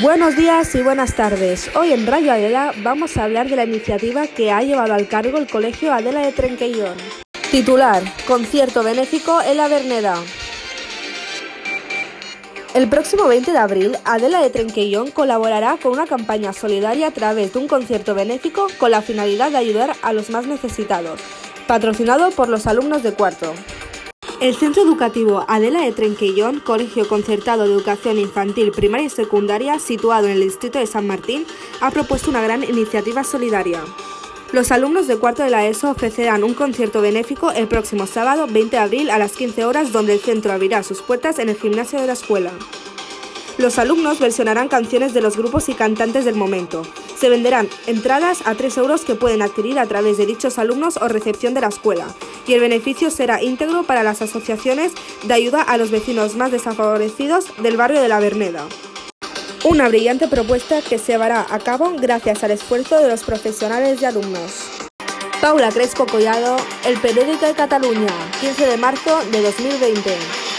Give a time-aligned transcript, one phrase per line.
[0.00, 1.70] Buenos días y buenas tardes.
[1.76, 5.36] Hoy en Radio Adela vamos a hablar de la iniciativa que ha llevado al cargo
[5.38, 6.96] el Colegio Adela de Trenquellón.
[7.50, 10.14] Titular: Concierto benéfico en la Verneda.
[12.74, 17.52] El próximo 20 de abril, Adela de Trenquellón colaborará con una campaña solidaria a través
[17.52, 21.20] de un concierto benéfico con la finalidad de ayudar a los más necesitados,
[21.66, 23.52] patrocinado por los alumnos de cuarto.
[24.42, 30.26] El Centro Educativo Adela de Trenquellón, colegio concertado de educación infantil, primaria y secundaria, situado
[30.26, 31.46] en el distrito de San Martín,
[31.80, 33.80] ha propuesto una gran iniciativa solidaria.
[34.50, 38.74] Los alumnos de cuarto de la ESO ofrecerán un concierto benéfico el próximo sábado 20
[38.74, 42.00] de abril a las 15 horas donde el centro abrirá sus puertas en el gimnasio
[42.00, 42.50] de la escuela.
[43.58, 46.82] Los alumnos versionarán canciones de los grupos y cantantes del momento.
[47.22, 51.06] Se venderán entradas a 3 euros que pueden adquirir a través de dichos alumnos o
[51.06, 52.08] recepción de la escuela,
[52.48, 54.90] y el beneficio será íntegro para las asociaciones
[55.22, 58.66] de ayuda a los vecinos más desfavorecidos del barrio de La Verneda.
[59.62, 64.04] Una brillante propuesta que se llevará a cabo gracias al esfuerzo de los profesionales y
[64.04, 64.64] alumnos.
[65.40, 70.41] Paula Crespo Collado, El Periódico de Cataluña, 15 de marzo de 2020.